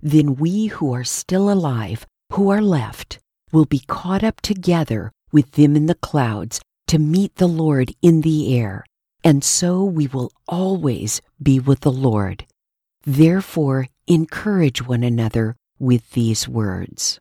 Then 0.00 0.34
we 0.34 0.66
who 0.66 0.92
are 0.92 1.04
still 1.04 1.50
alive, 1.50 2.06
who 2.32 2.50
are 2.50 2.62
left, 2.62 3.18
will 3.52 3.66
be 3.66 3.80
caught 3.80 4.24
up 4.24 4.40
together 4.40 5.12
with 5.32 5.52
them 5.52 5.76
in 5.76 5.86
the 5.86 5.94
clouds 5.94 6.60
to 6.86 6.98
meet 6.98 7.36
the 7.36 7.48
Lord 7.48 7.92
in 8.02 8.22
the 8.22 8.56
air, 8.56 8.84
and 9.22 9.44
so 9.44 9.84
we 9.84 10.06
will 10.06 10.32
always 10.48 11.20
be 11.42 11.60
with 11.60 11.80
the 11.80 11.92
Lord. 11.92 12.46
Therefore, 13.04 13.88
encourage 14.06 14.86
one 14.86 15.02
another 15.02 15.56
with 15.78 16.10
these 16.12 16.48
words. 16.48 17.20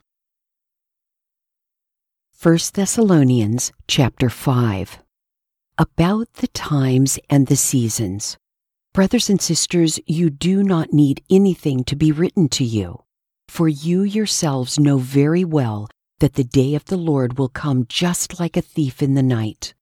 1 2.42 2.58
Thessalonians 2.74 3.72
chapter 3.88 4.30
5 4.30 5.00
About 5.78 6.34
the 6.34 6.48
times 6.48 7.20
and 7.30 7.48
the 7.48 7.56
seasons. 7.56 8.38
Brothers 8.94 9.30
and 9.30 9.42
sisters, 9.42 10.00
you 10.06 10.30
do 10.30 10.64
not 10.64 10.92
need 10.92 11.24
anything 11.30 11.84
to 11.86 11.96
be 11.96 12.12
written 12.12 12.50
to 12.50 12.64
you, 12.64 13.04
for 13.52 13.68
you 13.68 14.02
yourselves 14.02 14.80
know 14.80 14.98
very 14.98 15.44
well 15.44 15.90
that 16.22 16.36
the 16.36 16.44
day 16.44 16.74
of 16.74 16.86
the 16.86 16.96
Lord 16.96 17.38
will 17.38 17.50
come 17.50 17.86
just 17.90 18.40
like 18.40 18.56
a 18.56 18.62
thief 18.62 19.02
in 19.02 19.14
the 19.14 19.22
night. 19.22 19.74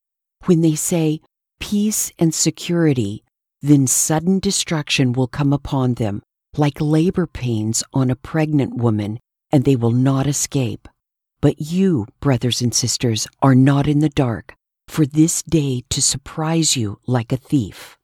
When 0.45 0.61
they 0.61 0.73
say 0.73 1.21
peace 1.59 2.11
and 2.17 2.33
security, 2.33 3.23
then 3.61 3.85
sudden 3.85 4.39
destruction 4.39 5.13
will 5.13 5.27
come 5.27 5.53
upon 5.53 5.93
them, 5.93 6.23
like 6.57 6.81
labor 6.81 7.27
pains 7.27 7.83
on 7.93 8.09
a 8.09 8.15
pregnant 8.15 8.73
woman, 8.73 9.19
and 9.51 9.65
they 9.65 9.75
will 9.75 9.91
not 9.91 10.25
escape. 10.25 10.88
But 11.39 11.61
you, 11.61 12.07
brothers 12.21 12.61
and 12.61 12.73
sisters, 12.73 13.27
are 13.39 13.53
not 13.53 13.88
in 13.88 13.99
the 13.99 14.09
dark, 14.09 14.55
for 14.88 15.05
this 15.05 15.43
day 15.43 15.83
to 15.91 16.01
surprise 16.01 16.75
you 16.75 16.99
like 17.05 17.31
a 17.31 17.38
thief. 17.38 17.99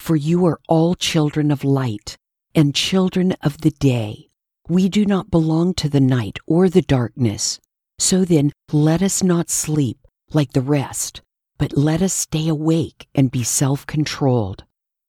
For 0.00 0.16
you 0.16 0.46
are 0.46 0.60
all 0.66 0.94
children 0.94 1.50
of 1.50 1.62
light 1.62 2.16
and 2.54 2.74
children 2.74 3.32
of 3.42 3.58
the 3.60 3.72
day. 3.72 4.30
We 4.68 4.88
do 4.88 5.04
not 5.04 5.30
belong 5.30 5.74
to 5.74 5.88
the 5.88 6.00
night 6.00 6.38
or 6.46 6.68
the 6.68 6.82
darkness. 6.82 7.60
So 7.98 8.24
then, 8.24 8.52
let 8.72 9.02
us 9.02 9.22
not 9.22 9.50
sleep 9.50 9.98
like 10.32 10.52
the 10.52 10.60
rest, 10.60 11.20
but 11.58 11.76
let 11.76 12.00
us 12.02 12.12
stay 12.12 12.48
awake 12.48 13.08
and 13.14 13.30
be 13.30 13.42
self 13.42 13.86
controlled. 13.86 14.64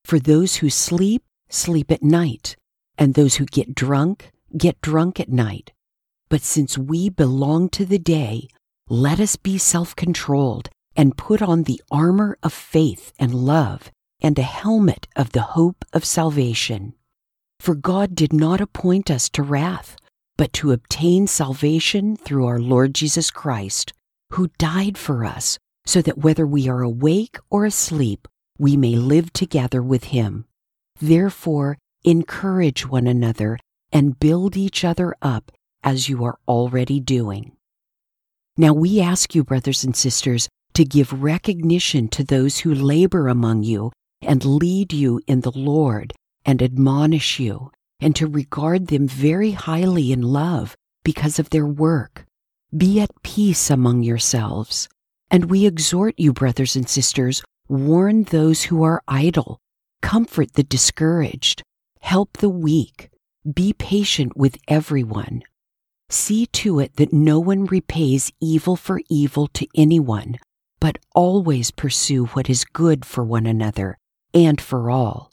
For 0.06 0.20
those 0.20 0.58
who 0.58 0.70
sleep, 0.70 1.24
sleep 1.50 1.92
at 1.92 2.04
night, 2.04 2.56
and 2.98 3.14
those 3.14 3.36
who 3.36 3.46
get 3.46 3.76
drunk, 3.76 4.32
get 4.58 4.82
drunk 4.82 5.20
at 5.20 5.30
night. 5.30 5.72
But 6.30 6.42
since 6.42 6.78
we 6.78 7.10
belong 7.10 7.70
to 7.70 7.86
the 7.86 8.00
day, 8.00 8.48
let 8.90 9.20
us 9.20 9.36
be 9.36 9.58
self 9.58 9.96
controlled 9.96 10.70
and 10.96 11.18
put 11.18 11.42
on 11.42 11.64
the 11.64 11.82
armor 11.92 12.38
of 12.44 12.54
faith 12.54 13.14
and 13.20 13.34
love 13.34 13.92
and 14.22 14.38
a 14.38 14.44
helmet 14.44 15.08
of 15.16 15.32
the 15.32 15.42
hope 15.42 15.86
of 15.94 16.06
salvation. 16.06 16.94
For 17.64 17.76
God 17.76 18.14
did 18.14 18.34
not 18.34 18.60
appoint 18.60 19.10
us 19.10 19.30
to 19.30 19.42
wrath, 19.42 19.96
but 20.38 20.52
to 20.52 20.74
obtain 20.74 21.28
salvation 21.28 22.18
through 22.18 22.46
our 22.46 22.60
Lord 22.60 22.94
Jesus 22.94 23.32
Christ, 23.32 23.94
who 24.32 24.50
died 24.58 24.98
for 24.98 25.24
us, 25.24 25.58
so 25.86 26.02
that 26.02 26.18
whether 26.18 26.46
we 26.46 26.68
are 26.68 26.82
awake 26.82 27.38
or 27.50 27.64
asleep, 27.64 28.28
we 28.60 28.76
may 28.76 28.98
live 28.98 29.32
together 29.32 29.82
with 29.82 30.04
him. 30.04 30.44
Therefore, 31.00 31.78
encourage 32.04 32.86
one 32.86 33.08
another 33.08 33.58
and 33.94 34.20
build 34.20 34.58
each 34.58 34.84
other 34.84 35.16
up 35.22 35.50
as 35.86 36.10
you 36.10 36.22
are 36.26 36.40
already 36.46 37.00
doing. 37.00 37.54
Now 38.58 38.74
we 38.74 39.00
ask 39.00 39.34
you, 39.34 39.46
brothers 39.46 39.86
and 39.86 39.96
sisters, 39.96 40.50
to 40.74 40.84
give 40.84 41.24
recognition 41.24 42.10
to 42.10 42.26
those 42.26 42.58
who 42.58 42.76
labor 42.76 43.30
among 43.30 43.64
you 43.64 43.94
and 44.22 44.44
lead 44.44 44.92
you 44.92 45.22
in 45.28 45.40
the 45.40 45.52
Lord 45.52 46.14
and 46.46 46.62
admonish 46.62 47.40
you, 47.40 47.72
and 48.00 48.16
to 48.16 48.28
regard 48.28 48.88
them 48.88 49.08
very 49.08 49.52
highly 49.52 50.12
in 50.12 50.22
love 50.22 50.76
because 51.04 51.40
of 51.40 51.50
their 51.50 51.66
work. 51.66 52.26
Be 52.76 53.00
at 53.02 53.12
peace 53.24 53.70
among 53.70 54.04
yourselves. 54.04 54.90
And 55.30 55.46
we 55.46 55.66
exhort 55.66 56.16
you, 56.18 56.34
brothers 56.34 56.76
and 56.76 56.88
sisters, 56.88 57.42
warn 57.68 58.24
those 58.24 58.64
who 58.64 58.84
are 58.84 59.02
idle, 59.08 59.60
comfort 60.02 60.54
the 60.54 60.64
discouraged, 60.64 61.64
help 62.02 62.38
the 62.38 62.50
weak, 62.50 63.10
be 63.52 63.74
patient 63.74 64.38
with 64.38 64.58
everyone. 64.68 65.44
See 66.10 66.46
to 66.48 66.80
it 66.80 66.98
that 66.98 67.14
no 67.14 67.40
one 67.40 67.66
repays 67.66 68.32
evil 68.40 68.76
for 68.76 69.02
evil 69.10 69.48
to 69.48 69.68
anyone, 69.76 70.38
but 70.80 71.00
always 71.16 71.72
pursue 71.72 72.28
what 72.28 72.50
is 72.50 72.66
good 72.66 73.04
for 73.04 73.24
one 73.24 73.48
another 73.48 73.98
and 74.34 74.62
for 74.62 74.92
all. 74.92 75.33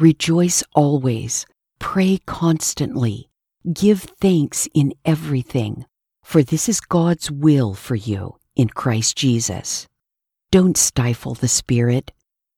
Rejoice 0.00 0.64
always, 0.74 1.46
pray 1.78 2.18
constantly, 2.26 3.30
give 3.72 4.02
thanks 4.02 4.66
in 4.74 4.92
everything, 5.04 5.86
for 6.22 6.42
this 6.42 6.68
is 6.68 6.80
God's 6.80 7.30
will 7.30 7.74
for 7.74 7.94
you 7.94 8.36
in 8.56 8.68
Christ 8.68 9.16
Jesus. 9.16 9.86
Don't 10.50 10.76
stifle 10.76 11.34
the 11.34 11.48
Spirit. 11.48 12.12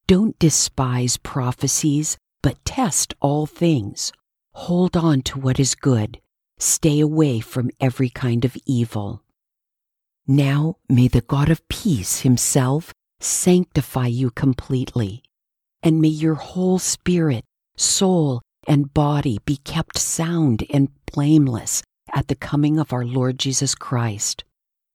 Don't 0.07 0.39
despise 0.39 1.17
prophecies, 1.17 2.17
but 2.43 2.65
test 2.65 3.15
all 3.21 3.45
things. 3.47 4.13
Hold 4.55 4.97
on 4.97 5.23
to 5.23 5.39
what 5.39 5.59
is 5.59 5.75
good. 5.75 6.21
Stay 6.59 7.01
away 7.01 7.41
from 7.41 7.71
every 7.81 8.09
kind 8.09 8.45
of 8.45 8.57
evil. 8.65 9.23
Now 10.27 10.77
may 10.89 11.09
the 11.09 11.21
God 11.21 11.51
of 11.51 11.67
peace 11.69 12.21
himself 12.21 12.95
sanctify 13.21 14.07
you 14.07 14.31
completely, 14.31 15.23
and 15.87 16.01
may 16.01 16.09
your 16.09 16.35
whole 16.35 16.81
spirit, 16.81 17.45
soul, 17.77 18.43
and 18.67 18.93
body 18.93 19.39
be 19.47 19.57
kept 19.59 19.97
sound 19.97 20.67
and 20.69 20.89
blameless 21.13 21.81
at 22.13 22.27
the 22.27 22.35
coming 22.35 22.77
of 22.77 22.93
our 22.93 23.05
Lord 23.05 23.39
Jesus 23.39 23.77
Christ. 23.77 24.43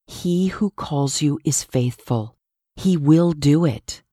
He 0.05 0.47
who 0.47 0.69
calls 0.71 1.21
you 1.21 1.39
is 1.45 1.63
faithful. 1.63 2.35
He 2.75 2.97
will 2.97 3.31
do 3.31 3.63
it. 3.63 4.03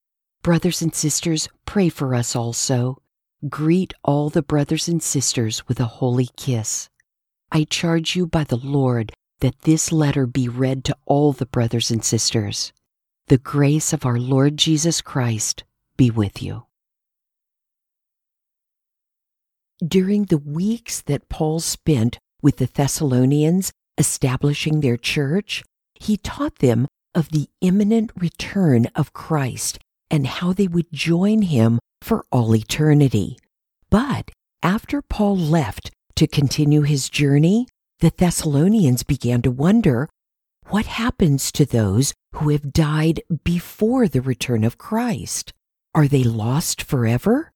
Brothers 0.44 0.80
and 0.80 0.94
sisters, 0.94 1.48
pray 1.66 1.88
for 1.88 2.14
us 2.14 2.36
also. 2.36 3.02
Greet 3.48 3.92
all 4.04 4.30
the 4.30 4.40
brothers 4.40 4.86
and 4.86 5.02
sisters 5.02 5.66
with 5.66 5.80
a 5.80 5.98
holy 5.98 6.28
kiss. 6.36 6.88
I 7.50 7.64
charge 7.64 8.14
you 8.14 8.24
by 8.24 8.44
the 8.44 8.56
Lord 8.56 9.10
that 9.40 9.62
this 9.62 9.90
letter 9.90 10.28
be 10.28 10.48
read 10.48 10.84
to 10.84 10.96
all 11.06 11.32
the 11.32 11.46
brothers 11.46 11.90
and 11.90 12.04
sisters. 12.04 12.72
The 13.26 13.38
grace 13.38 13.92
of 13.92 14.06
our 14.06 14.20
Lord 14.20 14.56
Jesus 14.56 15.00
Christ 15.00 15.64
be 15.96 16.08
with 16.08 16.40
you. 16.40 16.67
During 19.86 20.24
the 20.24 20.38
weeks 20.38 21.00
that 21.02 21.28
Paul 21.28 21.60
spent 21.60 22.18
with 22.42 22.56
the 22.56 22.66
Thessalonians 22.66 23.72
establishing 23.96 24.80
their 24.80 24.96
church, 24.96 25.62
he 25.94 26.16
taught 26.16 26.58
them 26.58 26.88
of 27.14 27.30
the 27.30 27.48
imminent 27.60 28.10
return 28.16 28.86
of 28.94 29.12
Christ 29.12 29.78
and 30.10 30.26
how 30.26 30.52
they 30.52 30.66
would 30.66 30.92
join 30.92 31.42
him 31.42 31.78
for 32.02 32.24
all 32.32 32.54
eternity. 32.54 33.38
But 33.90 34.30
after 34.62 35.02
Paul 35.02 35.36
left 35.36 35.90
to 36.16 36.26
continue 36.26 36.82
his 36.82 37.08
journey, 37.08 37.66
the 38.00 38.12
Thessalonians 38.16 39.02
began 39.02 39.42
to 39.42 39.50
wonder 39.50 40.08
what 40.68 40.86
happens 40.86 41.50
to 41.52 41.64
those 41.64 42.14
who 42.34 42.50
have 42.50 42.72
died 42.72 43.22
before 43.44 44.06
the 44.06 44.20
return 44.20 44.64
of 44.64 44.78
Christ? 44.78 45.52
Are 45.94 46.06
they 46.06 46.22
lost 46.22 46.82
forever? 46.82 47.52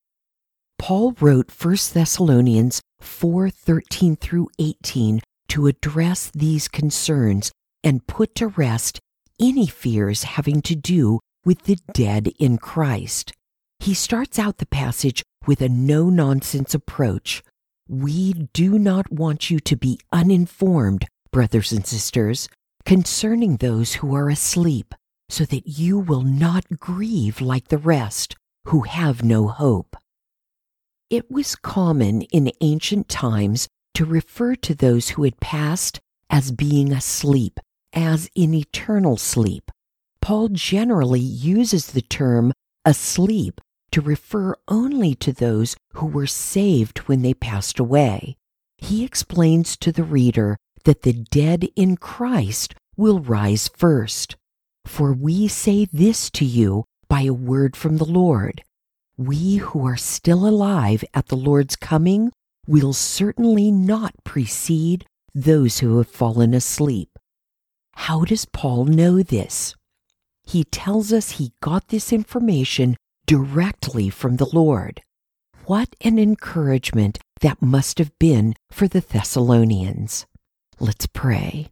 Paul 0.82 1.14
wrote 1.20 1.48
1 1.48 1.94
Thessalonians 1.94 2.82
4:13 3.00 4.16
through 4.16 4.48
18 4.58 5.20
to 5.46 5.68
address 5.68 6.28
these 6.34 6.66
concerns 6.66 7.52
and 7.84 8.04
put 8.08 8.34
to 8.34 8.48
rest 8.48 8.98
any 9.38 9.68
fears 9.68 10.24
having 10.24 10.60
to 10.62 10.74
do 10.74 11.20
with 11.44 11.62
the 11.66 11.78
dead 11.92 12.32
in 12.40 12.58
Christ. 12.58 13.32
He 13.78 13.94
starts 13.94 14.40
out 14.40 14.58
the 14.58 14.66
passage 14.66 15.22
with 15.46 15.60
a 15.60 15.68
no 15.68 16.10
nonsense 16.10 16.74
approach. 16.74 17.44
We 17.88 18.32
do 18.52 18.76
not 18.76 19.12
want 19.12 19.50
you 19.50 19.60
to 19.60 19.76
be 19.76 20.00
uninformed, 20.10 21.06
brothers 21.30 21.70
and 21.70 21.86
sisters, 21.86 22.48
concerning 22.84 23.58
those 23.58 23.94
who 23.94 24.16
are 24.16 24.28
asleep, 24.28 24.96
so 25.28 25.44
that 25.44 25.78
you 25.78 26.00
will 26.00 26.22
not 26.22 26.80
grieve 26.80 27.40
like 27.40 27.68
the 27.68 27.78
rest 27.78 28.34
who 28.64 28.80
have 28.80 29.22
no 29.22 29.46
hope. 29.46 29.96
It 31.12 31.30
was 31.30 31.56
common 31.56 32.22
in 32.32 32.50
ancient 32.62 33.10
times 33.10 33.68
to 33.92 34.06
refer 34.06 34.54
to 34.54 34.74
those 34.74 35.10
who 35.10 35.24
had 35.24 35.40
passed 35.40 36.00
as 36.30 36.52
being 36.52 36.90
asleep, 36.90 37.60
as 37.92 38.30
in 38.34 38.54
eternal 38.54 39.18
sleep. 39.18 39.70
Paul 40.22 40.48
generally 40.48 41.20
uses 41.20 41.88
the 41.88 42.00
term 42.00 42.54
asleep 42.86 43.60
to 43.90 44.00
refer 44.00 44.54
only 44.68 45.14
to 45.16 45.34
those 45.34 45.76
who 45.96 46.06
were 46.06 46.26
saved 46.26 47.00
when 47.00 47.20
they 47.20 47.34
passed 47.34 47.78
away. 47.78 48.38
He 48.78 49.04
explains 49.04 49.76
to 49.76 49.92
the 49.92 50.04
reader 50.04 50.56
that 50.84 51.02
the 51.02 51.12
dead 51.12 51.68
in 51.76 51.98
Christ 51.98 52.74
will 52.96 53.20
rise 53.20 53.68
first. 53.68 54.36
For 54.86 55.12
we 55.12 55.46
say 55.46 55.84
this 55.92 56.30
to 56.30 56.46
you 56.46 56.84
by 57.06 57.24
a 57.24 57.34
word 57.34 57.76
from 57.76 57.98
the 57.98 58.06
Lord. 58.06 58.64
We 59.26 59.58
who 59.58 59.86
are 59.86 59.96
still 59.96 60.48
alive 60.48 61.04
at 61.14 61.28
the 61.28 61.36
Lord's 61.36 61.76
coming 61.76 62.32
will 62.66 62.92
certainly 62.92 63.70
not 63.70 64.12
precede 64.24 65.06
those 65.32 65.78
who 65.78 65.98
have 65.98 66.08
fallen 66.08 66.52
asleep. 66.54 67.08
How 67.94 68.24
does 68.24 68.46
Paul 68.46 68.86
know 68.86 69.22
this? 69.22 69.76
He 70.44 70.64
tells 70.64 71.12
us 71.12 71.32
he 71.32 71.52
got 71.60 71.86
this 71.86 72.12
information 72.12 72.96
directly 73.24 74.10
from 74.10 74.38
the 74.38 74.50
Lord. 74.52 75.02
What 75.66 75.94
an 76.00 76.18
encouragement 76.18 77.20
that 77.42 77.62
must 77.62 77.98
have 77.98 78.10
been 78.18 78.54
for 78.72 78.88
the 78.88 79.02
Thessalonians. 79.02 80.26
Let's 80.80 81.06
pray. 81.06 81.68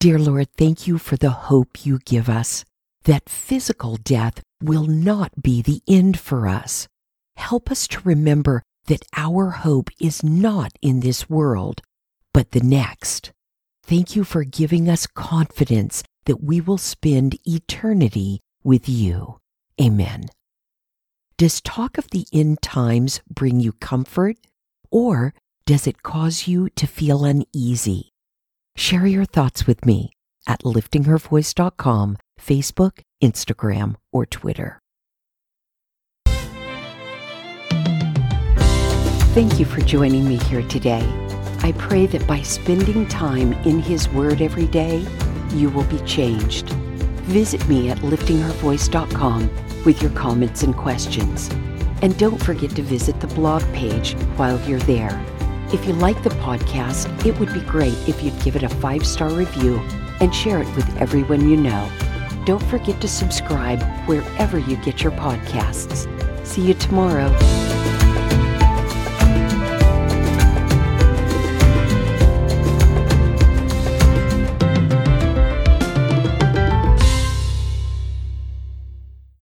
Dear 0.00 0.18
Lord, 0.18 0.48
thank 0.56 0.88
you 0.88 0.98
for 0.98 1.16
the 1.16 1.30
hope 1.30 1.86
you 1.86 2.00
give 2.04 2.28
us 2.28 2.64
that 3.04 3.28
physical 3.28 3.96
death 3.96 4.42
will 4.62 4.86
not 4.86 5.42
be 5.42 5.62
the 5.62 5.82
end 5.88 6.18
for 6.18 6.48
us. 6.48 6.88
Help 7.36 7.70
us 7.70 7.86
to 7.88 8.00
remember 8.04 8.62
that 8.86 9.04
our 9.16 9.50
hope 9.50 9.90
is 10.00 10.24
not 10.24 10.72
in 10.82 11.00
this 11.00 11.28
world, 11.30 11.82
but 12.32 12.50
the 12.52 12.60
next. 12.60 13.32
Thank 13.84 14.16
you 14.16 14.24
for 14.24 14.44
giving 14.44 14.88
us 14.88 15.06
confidence 15.06 16.02
that 16.24 16.42
we 16.42 16.60
will 16.60 16.78
spend 16.78 17.38
eternity 17.46 18.40
with 18.62 18.88
you. 18.88 19.38
Amen. 19.80 20.26
Does 21.36 21.60
talk 21.60 21.98
of 21.98 22.10
the 22.10 22.26
end 22.32 22.60
times 22.60 23.20
bring 23.30 23.60
you 23.60 23.72
comfort, 23.72 24.36
or 24.90 25.32
does 25.66 25.86
it 25.86 26.02
cause 26.02 26.48
you 26.48 26.68
to 26.70 26.86
feel 26.86 27.24
uneasy? 27.24 28.12
Share 28.74 29.06
your 29.06 29.24
thoughts 29.24 29.66
with 29.66 29.86
me 29.86 30.10
at 30.46 30.62
liftinghervoice.com, 30.62 32.16
Facebook, 32.38 33.02
Instagram, 33.22 33.96
or 34.12 34.26
Twitter. 34.26 34.80
Thank 39.34 39.60
you 39.60 39.66
for 39.66 39.80
joining 39.82 40.28
me 40.28 40.36
here 40.36 40.62
today. 40.62 41.06
I 41.60 41.72
pray 41.78 42.06
that 42.06 42.26
by 42.26 42.42
spending 42.42 43.06
time 43.06 43.52
in 43.64 43.78
His 43.78 44.08
Word 44.08 44.40
every 44.42 44.66
day, 44.66 45.06
you 45.50 45.70
will 45.70 45.84
be 45.84 45.98
changed. 46.00 46.70
Visit 47.28 47.68
me 47.68 47.90
at 47.90 47.98
liftinghervoice.com 47.98 49.50
with 49.84 50.02
your 50.02 50.10
comments 50.12 50.62
and 50.62 50.74
questions. 50.76 51.50
And 52.02 52.18
don't 52.18 52.42
forget 52.42 52.70
to 52.70 52.82
visit 52.82 53.20
the 53.20 53.26
blog 53.28 53.62
page 53.72 54.14
while 54.36 54.60
you're 54.68 54.78
there. 54.80 55.24
If 55.72 55.86
you 55.86 55.92
like 55.92 56.22
the 56.22 56.30
podcast, 56.30 57.26
it 57.26 57.38
would 57.38 57.52
be 57.52 57.60
great 57.60 57.96
if 58.08 58.22
you'd 58.22 58.40
give 58.42 58.56
it 58.56 58.62
a 58.62 58.68
five 58.68 59.06
star 59.06 59.28
review 59.30 59.78
and 60.20 60.34
share 60.34 60.60
it 60.60 60.74
with 60.74 60.96
everyone 60.96 61.48
you 61.48 61.56
know. 61.56 61.88
Don't 62.48 62.64
forget 62.64 62.98
to 63.02 63.08
subscribe 63.08 63.82
wherever 64.08 64.58
you 64.58 64.76
get 64.76 65.02
your 65.02 65.12
podcasts. 65.12 66.08
See 66.46 66.62
you 66.62 66.72
tomorrow. 66.72 67.28